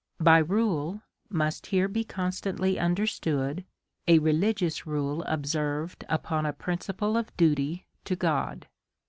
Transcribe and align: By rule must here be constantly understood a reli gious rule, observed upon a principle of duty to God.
By 0.19 0.39
rule 0.39 1.03
must 1.29 1.67
here 1.67 1.87
be 1.87 2.03
constantly 2.03 2.79
understood 2.79 3.65
a 4.07 4.17
reli 4.17 4.51
gious 4.55 4.87
rule, 4.87 5.21
observed 5.27 6.05
upon 6.09 6.43
a 6.47 6.53
principle 6.53 7.15
of 7.15 7.37
duty 7.37 7.85
to 8.05 8.15
God. 8.15 8.65